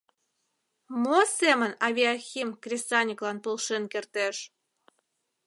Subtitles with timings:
[1.01, 4.37] Мо семын авиахим кресаньыклан полшен кертеш?